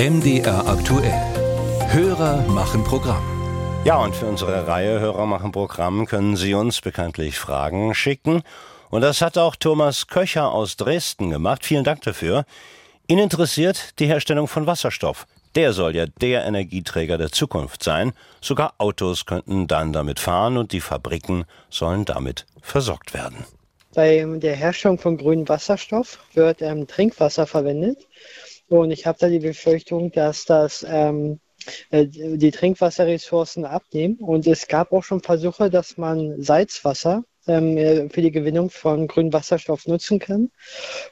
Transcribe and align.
MDR 0.00 0.66
aktuell. 0.66 1.12
Hörer 1.92 2.40
machen 2.48 2.82
Programm. 2.84 3.22
Ja, 3.84 3.98
und 3.98 4.16
für 4.16 4.24
unsere 4.24 4.66
Reihe 4.66 4.98
Hörer 4.98 5.26
machen 5.26 5.52
Programm 5.52 6.06
können 6.06 6.36
Sie 6.36 6.54
uns 6.54 6.80
bekanntlich 6.80 7.38
Fragen 7.38 7.94
schicken. 7.94 8.40
Und 8.88 9.02
das 9.02 9.20
hat 9.20 9.36
auch 9.36 9.56
Thomas 9.56 10.06
Köcher 10.06 10.52
aus 10.52 10.78
Dresden 10.78 11.28
gemacht. 11.28 11.66
Vielen 11.66 11.84
Dank 11.84 12.00
dafür. 12.00 12.46
Ihn 13.08 13.18
interessiert 13.18 13.98
die 13.98 14.06
Herstellung 14.06 14.48
von 14.48 14.66
Wasserstoff. 14.66 15.26
Der 15.54 15.74
soll 15.74 15.94
ja 15.94 16.06
der 16.06 16.46
Energieträger 16.46 17.18
der 17.18 17.30
Zukunft 17.30 17.84
sein. 17.84 18.12
Sogar 18.40 18.72
Autos 18.78 19.26
könnten 19.26 19.66
dann 19.66 19.92
damit 19.92 20.18
fahren 20.18 20.56
und 20.56 20.72
die 20.72 20.80
Fabriken 20.80 21.44
sollen 21.68 22.06
damit 22.06 22.46
versorgt 22.62 23.12
werden. 23.12 23.44
Bei 23.94 24.24
der 24.24 24.56
Herstellung 24.56 24.98
von 24.98 25.18
grünem 25.18 25.46
Wasserstoff 25.46 26.20
wird 26.32 26.62
ähm, 26.62 26.86
Trinkwasser 26.86 27.46
verwendet. 27.46 28.06
Und 28.70 28.92
ich 28.92 29.04
habe 29.04 29.18
da 29.18 29.28
die 29.28 29.40
Befürchtung, 29.40 30.12
dass 30.12 30.44
das 30.44 30.86
ähm, 30.88 31.40
äh, 31.90 32.06
die 32.06 32.52
Trinkwasserressourcen 32.52 33.64
abnehmen. 33.64 34.16
Und 34.20 34.46
es 34.46 34.68
gab 34.68 34.92
auch 34.92 35.02
schon 35.02 35.20
Versuche, 35.20 35.70
dass 35.70 35.98
man 35.98 36.40
Salzwasser 36.40 37.24
ähm, 37.48 37.76
äh, 37.76 38.08
für 38.08 38.22
die 38.22 38.30
Gewinnung 38.30 38.70
von 38.70 39.08
grünem 39.08 39.32
Wasserstoff 39.32 39.88
nutzen 39.88 40.20
kann. 40.20 40.50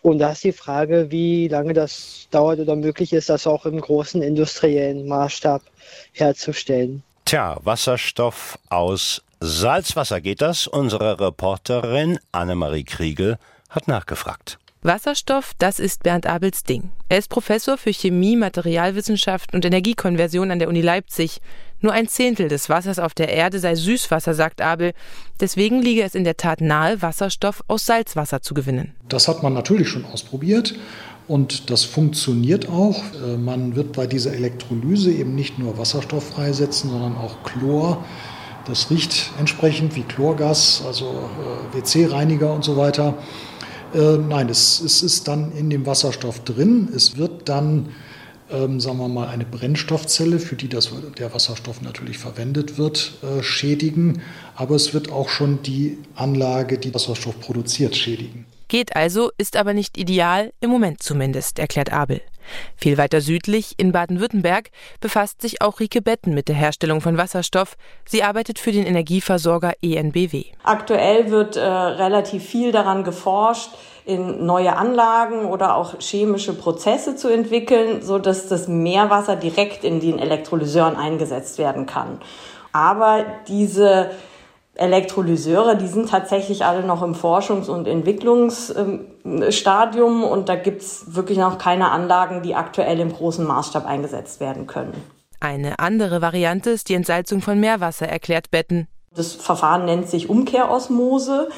Und 0.02 0.21
da 0.21 0.30
ist 0.30 0.45
die 0.45 0.52
Frage, 0.52 1.11
wie 1.11 1.49
lange 1.49 1.73
das 1.73 2.29
dauert 2.30 2.61
oder 2.61 2.77
möglich 2.77 3.13
ist, 3.13 3.29
das 3.29 3.47
auch 3.49 3.66
im 3.66 3.80
großen 3.80 4.23
industriellen 4.23 5.09
Maßstab 5.09 5.63
herzustellen. 6.13 7.02
Tja, 7.25 7.59
Wasserstoff 7.65 8.57
aus 8.71 9.23
Salzwasser 9.41 10.21
geht 10.21 10.43
das? 10.43 10.69
Unsere 10.69 11.19
Reporterin 11.19 12.21
Annemarie 12.30 12.85
Kriegel 12.85 13.38
hat 13.69 13.88
nachgefragt. 13.88 14.59
Wasserstoff, 14.82 15.55
das 15.59 15.80
ist 15.80 16.05
Bernd 16.05 16.27
Abels 16.27 16.62
Ding. 16.62 16.91
Er 17.09 17.18
ist 17.18 17.30
Professor 17.30 17.77
für 17.77 17.92
Chemie, 17.92 18.37
Materialwissenschaft 18.37 19.52
und 19.52 19.64
Energiekonversion 19.64 20.52
an 20.52 20.60
der 20.60 20.68
Uni 20.68 20.82
Leipzig. 20.82 21.41
Nur 21.80 21.92
ein 21.92 22.07
Zehntel 22.07 22.46
des 22.46 22.68
Wassers 22.68 23.01
auf 23.01 23.12
der 23.12 23.29
Erde 23.29 23.59
sei 23.59 23.74
Süßwasser, 23.74 24.35
sagt 24.35 24.60
Abel. 24.60 24.93
Deswegen 25.40 25.82
liege 25.82 26.04
es 26.04 26.15
in 26.15 26.23
der 26.23 26.37
Tat 26.37 26.60
nahe, 26.60 27.02
Wasserstoff 27.02 27.65
aus 27.66 27.87
Salzwasser 27.87 28.40
zu 28.40 28.54
gewinnen. 28.54 28.95
Das 29.09 29.26
hat 29.26 29.43
man 29.43 29.52
natürlich 29.52 29.88
schon 29.88 30.04
ausprobiert. 30.04 30.74
Und 31.26 31.70
das 31.70 31.85
funktioniert 31.85 32.68
auch. 32.68 33.02
Äh, 33.15 33.37
man 33.37 33.74
wird 33.74 33.92
bei 33.92 34.07
dieser 34.07 34.32
Elektrolyse 34.32 35.10
eben 35.10 35.35
nicht 35.35 35.59
nur 35.59 35.76
Wasserstoff 35.76 36.30
freisetzen, 36.30 36.90
sondern 36.90 37.16
auch 37.16 37.42
Chlor. 37.42 38.04
Das 38.65 38.90
riecht 38.90 39.32
entsprechend 39.38 39.96
wie 39.96 40.02
Chlorgas, 40.02 40.82
also 40.87 41.29
äh, 41.74 41.76
WC-Reiniger 41.76 42.52
und 42.52 42.65
so 42.65 42.76
weiter. 42.76 43.15
Äh, 43.95 44.19
nein, 44.19 44.49
es, 44.49 44.81
es, 44.81 45.03
ist 45.03 45.29
dann 45.29 45.53
in 45.53 45.71
dem 45.71 45.87
Wasserstoff 45.87 46.41
drin. 46.45 46.89
Es 46.95 47.17
wird 47.17 47.49
dann, 47.49 47.91
ähm, 48.51 48.81
sagen 48.81 48.99
wir 48.99 49.09
mal, 49.09 49.29
eine 49.29 49.45
Brennstoffzelle, 49.45 50.39
für 50.39 50.57
die 50.57 50.69
das, 50.69 50.91
der 51.19 51.33
Wasserstoff 51.33 51.81
natürlich 51.81 52.19
verwendet 52.19 52.79
wird, 52.79 53.15
äh, 53.23 53.43
schädigen. 53.43 54.23
Aber 54.55 54.75
es 54.75 54.93
wird 54.93 55.11
auch 55.11 55.29
schon 55.29 55.63
die 55.63 55.99
Anlage, 56.15 56.79
die 56.79 56.95
Wasserstoff 56.95 57.41
produziert, 57.41 57.97
schädigen. 57.97 58.47
Geht 58.69 58.95
also, 58.95 59.31
ist 59.39 59.57
aber 59.57 59.73
nicht 59.73 59.97
ideal, 59.97 60.53
im 60.61 60.69
Moment 60.69 61.03
zumindest, 61.03 61.59
erklärt 61.59 61.91
Abel. 61.91 62.21
Viel 62.77 62.99
weiter 62.99 63.21
südlich, 63.21 63.74
in 63.77 63.93
Baden-Württemberg, 63.93 64.71
befasst 65.00 65.43
sich 65.43 65.62
auch 65.62 65.81
Rike 65.81 66.03
Betten 66.03 66.34
mit 66.34 66.49
der 66.49 66.54
Herstellung 66.54 67.00
von 67.00 67.16
Wasserstoff. 67.16 67.77
Sie 68.04 68.22
arbeitet 68.22 68.59
für 68.59 68.72
den 68.72 68.87
Energieversorger 68.87 69.72
ENBW. 69.82 70.44
Aktuell 70.65 71.31
wird 71.31 71.56
äh, 71.56 71.60
relativ 71.60 72.44
viel 72.44 72.72
daran 72.72 73.04
geforscht, 73.04 73.71
in 74.04 74.47
neue 74.47 74.75
Anlagen 74.75 75.44
oder 75.44 75.76
auch 75.76 76.00
chemische 76.00 76.54
Prozesse 76.54 77.16
zu 77.16 77.28
entwickeln, 77.28 78.00
so 78.00 78.19
dass 78.19 78.49
das 78.49 78.66
Meerwasser 78.66 79.37
direkt 79.37 79.84
in 79.84 80.00
den 80.00 80.19
Elektrolyseuren 80.19 80.97
eingesetzt 80.97 81.59
werden 81.59 81.84
kann. 81.84 82.19
Aber 82.72 83.26
diese 83.49 84.10
Elektrolyseure, 84.78 85.76
die 85.76 85.88
sind 85.88 86.08
tatsächlich 86.08 86.64
alle 86.64 86.84
noch 86.84 87.03
im 87.03 87.14
Forschungs- 87.14 87.69
und 87.69 87.86
Entwicklungsstadium 87.88 90.22
und 90.22 90.48
da 90.48 90.54
gibt's 90.54 91.04
wirklich 91.08 91.36
noch 91.36 91.58
keine 91.58 91.91
Anlagen, 91.91 92.42
die 92.42 92.54
aktuell 92.54 93.00
im 93.00 93.12
großen 93.12 93.44
Maßstab 93.44 93.84
eingesetzt 93.86 94.38
werden 94.41 94.69
können. 94.69 94.94
Eine 95.41 95.80
andere 95.80 96.22
Variante 96.22 96.70
ist 96.70 96.88
die 96.88 96.94
Entsalzung 96.94 97.42
von 97.42 97.60
Meerwasser, 97.60 98.08
erklärt 98.08 98.50
Betten. 98.50 98.88
Das 99.14 99.34
Verfahren 99.34 99.84
nennt 99.84 100.08
sich 100.08 100.30
Umkehrosmose 100.30 101.50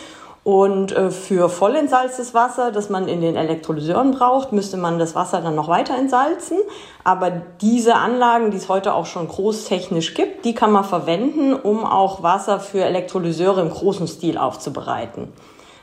und 0.42 0.92
äh, 0.92 1.10
für 1.10 1.50
vollentsalztes 1.50 2.32
Wasser, 2.32 2.72
das 2.72 2.88
man 2.88 3.08
in 3.08 3.20
den 3.20 3.36
Elektrolyseuren 3.36 4.12
braucht, 4.12 4.52
müsste 4.52 4.78
man 4.78 4.98
das 4.98 5.14
Wasser 5.14 5.42
dann 5.42 5.54
noch 5.54 5.68
weiter 5.68 5.96
entsalzen. 5.96 6.58
Aber 7.04 7.30
diese 7.60 7.96
Anlagen, 7.96 8.50
die 8.50 8.56
es 8.56 8.70
heute 8.70 8.94
auch 8.94 9.04
schon 9.04 9.28
großtechnisch 9.28 10.14
gibt, 10.14 10.46
die 10.46 10.54
kann 10.54 10.72
man 10.72 10.84
verwenden, 10.84 11.52
um 11.52 11.84
auch 11.84 12.22
Wasser 12.22 12.58
für 12.58 12.82
Elektrolyseure 12.82 13.60
im 13.60 13.70
großen 13.70 14.08
Stil 14.08 14.38
aufzubereiten. 14.38 15.30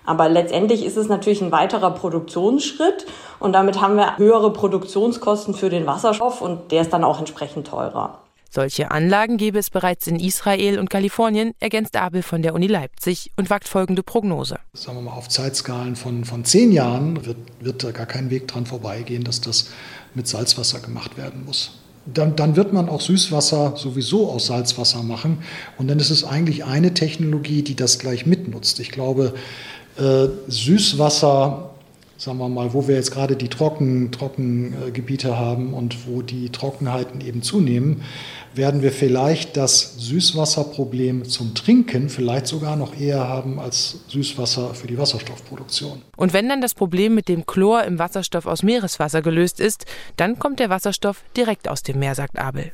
Aber 0.05 0.29
letztendlich 0.29 0.85
ist 0.85 0.97
es 0.97 1.09
natürlich 1.09 1.41
ein 1.41 1.51
weiterer 1.51 1.91
Produktionsschritt 1.91 3.05
und 3.39 3.53
damit 3.53 3.81
haben 3.81 3.97
wir 3.97 4.17
höhere 4.17 4.53
Produktionskosten 4.53 5.53
für 5.53 5.69
den 5.69 5.85
Wasserstoff 5.85 6.41
und 6.41 6.71
der 6.71 6.81
ist 6.81 6.93
dann 6.93 7.03
auch 7.03 7.19
entsprechend 7.19 7.67
teurer. 7.67 8.19
Solche 8.49 8.91
Anlagen 8.91 9.37
gäbe 9.37 9.59
es 9.59 9.69
bereits 9.69 10.07
in 10.07 10.19
Israel 10.19 10.79
und 10.79 10.89
Kalifornien, 10.89 11.53
ergänzt 11.59 11.95
Abel 11.95 12.23
von 12.23 12.41
der 12.41 12.53
Uni 12.53 12.67
Leipzig 12.67 13.31
und 13.35 13.49
wagt 13.49 13.67
folgende 13.67 14.03
Prognose. 14.03 14.59
Sagen 14.73 14.97
wir 14.97 15.01
mal, 15.03 15.13
auf 15.13 15.29
Zeitskalen 15.29 15.95
von, 15.95 16.25
von 16.25 16.45
zehn 16.45 16.71
Jahren 16.71 17.25
wird, 17.25 17.37
wird 17.59 17.83
da 17.83 17.91
gar 17.91 18.05
kein 18.05 18.29
Weg 18.29 18.47
dran 18.47 18.65
vorbeigehen, 18.65 19.23
dass 19.23 19.41
das 19.41 19.69
mit 20.13 20.27
Salzwasser 20.27 20.79
gemacht 20.79 21.17
werden 21.17 21.45
muss. 21.45 21.79
Dann, 22.05 22.37
dann, 22.37 22.55
wird 22.55 22.71
man 22.71 22.87
auch 22.87 23.01
Süßwasser 23.01 23.75
sowieso 23.75 24.29
aus 24.29 24.47
Salzwasser 24.47 25.03
machen. 25.03 25.39
Und 25.77 25.89
dann 25.89 25.99
ist 25.99 26.09
es 26.09 26.23
eigentlich 26.23 26.63
eine 26.63 26.93
Technologie, 26.93 27.63
die 27.63 27.75
das 27.75 27.99
gleich 27.99 28.25
mitnutzt. 28.25 28.79
Ich 28.79 28.91
glaube, 28.91 29.33
äh, 29.97 30.27
Süßwasser 30.47 31.71
sagen 32.17 32.39
wir 32.39 32.49
mal, 32.49 32.73
wo 32.73 32.87
wir 32.87 32.95
jetzt 32.95 33.11
gerade 33.11 33.35
die 33.35 33.47
Trocken, 33.47 34.11
Trockengebiete 34.11 35.37
haben 35.37 35.73
und 35.73 36.07
wo 36.07 36.21
die 36.21 36.49
Trockenheiten 36.49 37.21
eben 37.21 37.41
zunehmen, 37.43 38.01
werden 38.55 38.81
wir 38.81 38.91
vielleicht 38.91 39.55
das 39.55 39.95
Süßwasserproblem 39.99 41.25
zum 41.25 41.53
Trinken 41.53 42.09
vielleicht 42.09 42.47
sogar 42.47 42.75
noch 42.75 42.99
eher 42.99 43.27
haben 43.27 43.59
als 43.59 43.99
Süßwasser 44.07 44.73
für 44.73 44.87
die 44.87 44.97
Wasserstoffproduktion. 44.97 46.01
Und 46.15 46.33
wenn 46.33 46.49
dann 46.49 46.61
das 46.61 46.73
Problem 46.73 47.13
mit 47.13 47.27
dem 47.27 47.45
Chlor 47.45 47.83
im 47.83 47.99
Wasserstoff 47.99 48.47
aus 48.47 48.63
Meereswasser 48.63 49.21
gelöst 49.21 49.59
ist, 49.59 49.85
dann 50.17 50.39
kommt 50.39 50.59
der 50.59 50.69
Wasserstoff 50.69 51.23
direkt 51.35 51.67
aus 51.67 51.83
dem 51.83 51.99
Meer, 51.99 52.15
sagt 52.15 52.39
Abel. 52.39 52.71